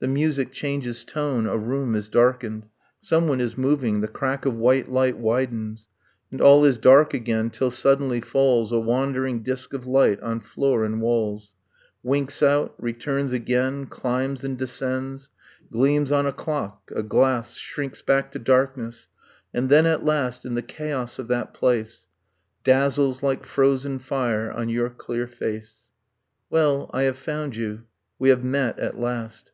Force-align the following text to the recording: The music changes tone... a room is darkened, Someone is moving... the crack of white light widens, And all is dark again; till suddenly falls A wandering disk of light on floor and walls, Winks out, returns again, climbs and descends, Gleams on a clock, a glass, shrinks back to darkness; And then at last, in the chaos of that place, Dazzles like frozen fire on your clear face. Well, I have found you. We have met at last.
The 0.00 0.08
music 0.08 0.50
changes 0.50 1.04
tone... 1.04 1.46
a 1.46 1.56
room 1.56 1.94
is 1.94 2.08
darkened, 2.08 2.66
Someone 3.00 3.40
is 3.40 3.56
moving... 3.56 4.00
the 4.00 4.08
crack 4.08 4.44
of 4.44 4.56
white 4.56 4.90
light 4.90 5.16
widens, 5.16 5.86
And 6.32 6.40
all 6.40 6.64
is 6.64 6.76
dark 6.76 7.14
again; 7.14 7.50
till 7.50 7.70
suddenly 7.70 8.20
falls 8.20 8.72
A 8.72 8.80
wandering 8.80 9.44
disk 9.44 9.72
of 9.72 9.86
light 9.86 10.20
on 10.22 10.40
floor 10.40 10.84
and 10.84 11.00
walls, 11.00 11.52
Winks 12.02 12.42
out, 12.42 12.74
returns 12.82 13.32
again, 13.32 13.86
climbs 13.86 14.42
and 14.42 14.58
descends, 14.58 15.30
Gleams 15.70 16.10
on 16.10 16.26
a 16.26 16.32
clock, 16.32 16.90
a 16.92 17.04
glass, 17.04 17.54
shrinks 17.56 18.02
back 18.02 18.32
to 18.32 18.40
darkness; 18.40 19.06
And 19.54 19.68
then 19.68 19.86
at 19.86 20.04
last, 20.04 20.44
in 20.44 20.56
the 20.56 20.62
chaos 20.62 21.20
of 21.20 21.28
that 21.28 21.54
place, 21.54 22.08
Dazzles 22.64 23.22
like 23.22 23.44
frozen 23.46 24.00
fire 24.00 24.50
on 24.50 24.68
your 24.68 24.90
clear 24.90 25.28
face. 25.28 25.86
Well, 26.50 26.90
I 26.92 27.02
have 27.02 27.16
found 27.16 27.54
you. 27.54 27.84
We 28.18 28.30
have 28.30 28.42
met 28.42 28.76
at 28.80 28.98
last. 28.98 29.48